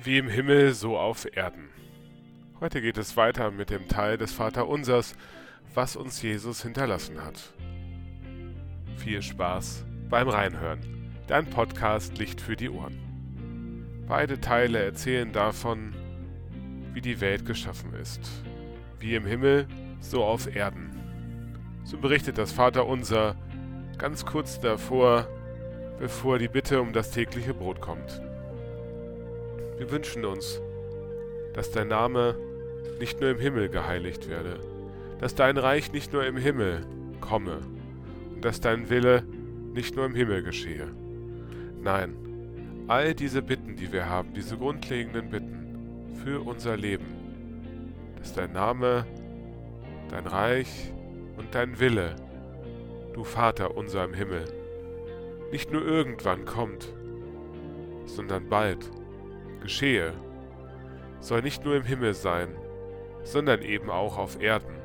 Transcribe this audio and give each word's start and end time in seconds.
Wie 0.00 0.16
im 0.16 0.28
Himmel, 0.28 0.74
so 0.74 0.96
auf 0.96 1.26
Erden. 1.36 1.70
Heute 2.60 2.80
geht 2.80 2.98
es 2.98 3.16
weiter 3.16 3.50
mit 3.50 3.68
dem 3.68 3.88
Teil 3.88 4.16
des 4.16 4.32
Vaterunsers, 4.32 5.16
was 5.74 5.96
uns 5.96 6.22
Jesus 6.22 6.62
hinterlassen 6.62 7.24
hat. 7.24 7.52
Viel 8.96 9.20
Spaß 9.22 9.84
beim 10.08 10.28
Reinhören. 10.28 10.78
Dein 11.26 11.50
Podcast 11.50 12.16
Licht 12.16 12.40
für 12.40 12.54
die 12.54 12.70
Ohren. 12.70 14.04
Beide 14.06 14.40
Teile 14.40 14.84
erzählen 14.84 15.32
davon, 15.32 15.92
wie 16.92 17.00
die 17.00 17.20
Welt 17.20 17.44
geschaffen 17.44 17.92
ist. 17.94 18.20
Wie 19.00 19.16
im 19.16 19.26
Himmel, 19.26 19.66
so 19.98 20.22
auf 20.22 20.54
Erden. 20.54 20.90
So 21.82 21.98
berichtet 21.98 22.38
das 22.38 22.52
Vaterunser 22.52 23.34
ganz 23.98 24.24
kurz 24.24 24.60
davor, 24.60 25.26
bevor 25.98 26.38
die 26.38 26.46
Bitte 26.46 26.80
um 26.80 26.92
das 26.92 27.10
tägliche 27.10 27.52
Brot 27.52 27.80
kommt. 27.80 28.22
Wir 29.78 29.92
wünschen 29.92 30.24
uns, 30.24 30.60
dass 31.54 31.70
dein 31.70 31.86
Name 31.86 32.34
nicht 32.98 33.20
nur 33.20 33.30
im 33.30 33.38
Himmel 33.38 33.68
geheiligt 33.68 34.28
werde, 34.28 34.58
dass 35.20 35.36
dein 35.36 35.56
Reich 35.56 35.92
nicht 35.92 36.12
nur 36.12 36.26
im 36.26 36.36
Himmel 36.36 36.84
komme 37.20 37.60
und 38.34 38.44
dass 38.44 38.60
dein 38.60 38.90
Wille 38.90 39.22
nicht 39.74 39.94
nur 39.94 40.06
im 40.06 40.16
Himmel 40.16 40.42
geschehe. 40.42 40.88
Nein, 41.80 42.16
all 42.88 43.14
diese 43.14 43.40
Bitten, 43.40 43.76
die 43.76 43.92
wir 43.92 44.08
haben, 44.08 44.34
diese 44.34 44.56
grundlegenden 44.56 45.30
Bitten 45.30 46.16
für 46.24 46.44
unser 46.44 46.76
Leben, 46.76 47.06
dass 48.18 48.34
dein 48.34 48.52
Name, 48.52 49.06
dein 50.10 50.26
Reich 50.26 50.92
und 51.36 51.54
dein 51.54 51.78
Wille, 51.78 52.16
du 53.14 53.22
Vater 53.22 53.76
unser 53.76 54.04
im 54.04 54.14
Himmel, 54.14 54.44
nicht 55.52 55.70
nur 55.70 55.84
irgendwann 55.84 56.44
kommt, 56.46 56.92
sondern 58.06 58.48
bald 58.48 58.90
geschehe, 59.60 60.12
soll 61.20 61.42
nicht 61.42 61.64
nur 61.64 61.76
im 61.76 61.84
Himmel 61.84 62.14
sein, 62.14 62.48
sondern 63.22 63.62
eben 63.62 63.90
auch 63.90 64.18
auf 64.18 64.40
Erden, 64.40 64.76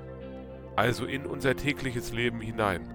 also 0.76 1.06
in 1.06 1.26
unser 1.26 1.56
tägliches 1.56 2.12
Leben 2.14 2.42
hinein. 2.42 2.90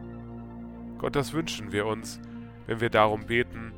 Gott, 0.99 1.15
das 1.15 1.33
wünschen 1.33 1.73
wir 1.73 1.87
uns, 1.87 2.21
wenn 2.67 2.81
wir 2.81 2.91
darum 2.91 3.27
beten, 3.27 3.73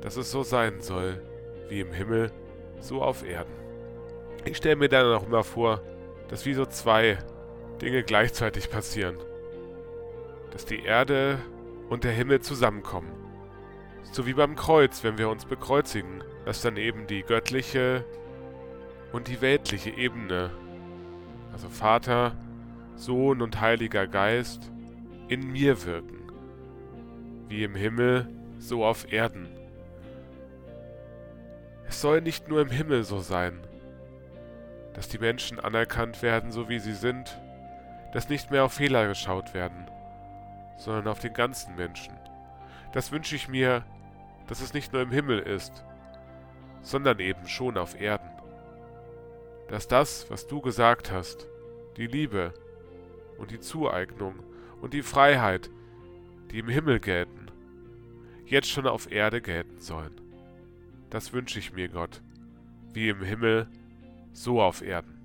dass 0.00 0.16
es 0.16 0.30
so 0.30 0.42
sein 0.42 0.80
soll, 0.80 1.22
wie 1.68 1.80
im 1.80 1.92
Himmel, 1.92 2.32
so 2.80 3.02
auf 3.02 3.24
Erden. 3.24 3.52
Ich 4.44 4.56
stelle 4.56 4.76
mir 4.76 4.88
dann 4.88 5.06
auch 5.14 5.26
immer 5.26 5.44
vor, 5.44 5.80
dass 6.28 6.44
wie 6.46 6.54
so 6.54 6.66
zwei 6.66 7.18
Dinge 7.80 8.02
gleichzeitig 8.02 8.70
passieren. 8.70 9.16
Dass 10.50 10.64
die 10.64 10.82
Erde 10.82 11.38
und 11.88 12.04
der 12.04 12.12
Himmel 12.12 12.40
zusammenkommen. 12.40 13.12
So 14.10 14.26
wie 14.26 14.34
beim 14.34 14.56
Kreuz, 14.56 15.04
wenn 15.04 15.16
wir 15.16 15.28
uns 15.28 15.44
bekreuzigen, 15.44 16.22
dass 16.44 16.60
dann 16.60 16.76
eben 16.76 17.06
die 17.06 17.22
göttliche 17.22 18.04
und 19.12 19.28
die 19.28 19.40
weltliche 19.40 19.90
Ebene, 19.90 20.50
also 21.52 21.68
Vater, 21.68 22.34
Sohn 22.96 23.40
und 23.40 23.60
Heiliger 23.60 24.06
Geist, 24.06 24.70
in 25.28 25.50
mir 25.52 25.84
wirken. 25.84 26.30
Wie 27.48 27.64
im 27.64 27.74
Himmel, 27.74 28.28
so 28.58 28.84
auf 28.84 29.12
Erden. 29.12 29.48
Es 31.88 32.00
soll 32.00 32.20
nicht 32.20 32.48
nur 32.48 32.60
im 32.60 32.70
Himmel 32.70 33.04
so 33.04 33.18
sein, 33.18 33.58
dass 34.94 35.08
die 35.08 35.18
Menschen 35.18 35.58
anerkannt 35.58 36.22
werden, 36.22 36.52
so 36.52 36.68
wie 36.68 36.78
sie 36.78 36.94
sind, 36.94 37.38
dass 38.12 38.28
nicht 38.28 38.50
mehr 38.50 38.64
auf 38.64 38.74
Fehler 38.74 39.08
geschaut 39.08 39.54
werden, 39.54 39.86
sondern 40.76 41.08
auf 41.08 41.18
den 41.18 41.32
ganzen 41.32 41.76
Menschen. 41.76 42.14
Das 42.92 43.10
wünsche 43.10 43.36
ich 43.36 43.48
mir 43.48 43.84
dass 44.52 44.60
es 44.60 44.74
nicht 44.74 44.92
nur 44.92 45.00
im 45.00 45.10
Himmel 45.10 45.38
ist, 45.38 45.82
sondern 46.82 47.20
eben 47.20 47.48
schon 47.48 47.78
auf 47.78 47.98
Erden. 47.98 48.28
Dass 49.68 49.88
das, 49.88 50.28
was 50.28 50.46
du 50.46 50.60
gesagt 50.60 51.10
hast, 51.10 51.48
die 51.96 52.06
Liebe 52.06 52.52
und 53.38 53.50
die 53.50 53.60
Zueignung 53.60 54.34
und 54.82 54.92
die 54.92 55.00
Freiheit, 55.00 55.70
die 56.50 56.58
im 56.58 56.68
Himmel 56.68 57.00
gelten, 57.00 57.46
jetzt 58.44 58.68
schon 58.68 58.86
auf 58.86 59.10
Erde 59.10 59.40
gelten 59.40 59.80
sollen. 59.80 60.20
Das 61.08 61.32
wünsche 61.32 61.58
ich 61.58 61.72
mir, 61.72 61.88
Gott, 61.88 62.20
wie 62.92 63.08
im 63.08 63.22
Himmel, 63.22 63.68
so 64.34 64.60
auf 64.60 64.82
Erden. 64.82 65.18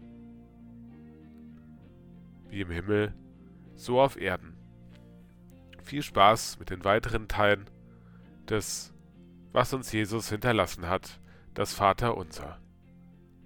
Wie 2.47 2.61
im 2.61 2.71
Himmel, 2.71 3.13
so 3.75 3.99
auf 3.99 4.15
Erden. 4.15 4.55
Viel 5.83 6.01
Spaß 6.01 6.59
mit 6.59 6.69
den 6.69 6.85
weiteren 6.85 7.27
Teilen 7.27 7.69
des 8.47 8.93
was 9.53 9.73
uns 9.73 9.91
Jesus 9.91 10.29
hinterlassen 10.29 10.87
hat, 10.87 11.19
das 11.53 11.73
Vaterunser. 11.73 12.59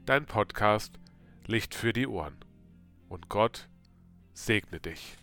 Dein 0.05 0.25
Podcast 0.25 0.99
Licht 1.45 1.75
für 1.75 1.93
die 1.93 2.07
Ohren. 2.07 2.37
Und 3.09 3.29
Gott 3.29 3.69
segne 4.33 4.79
dich. 4.79 5.17